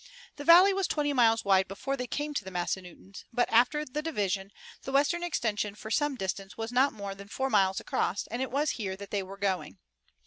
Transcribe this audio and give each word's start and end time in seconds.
The 0.37 0.43
valley 0.43 0.73
was 0.73 0.87
twenty 0.87 1.13
miles 1.13 1.45
wide 1.45 1.67
before 1.67 1.95
they 1.95 2.07
came 2.07 2.33
to 2.33 2.43
the 2.43 2.49
Massanuttons, 2.49 3.23
but 3.31 3.47
after 3.51 3.85
the 3.85 4.01
division 4.01 4.51
the 4.81 4.91
western 4.91 5.21
extension 5.21 5.75
for 5.75 5.91
some 5.91 6.15
distance 6.15 6.57
was 6.57 6.71
not 6.71 6.91
more 6.91 7.13
than 7.13 7.27
four 7.27 7.51
miles 7.51 7.79
across, 7.79 8.25
and 8.25 8.41
it 8.41 8.49
was 8.49 8.71
here 8.71 8.95
that 8.97 9.11
they 9.11 9.21
were 9.21 9.37
going. 9.37 9.77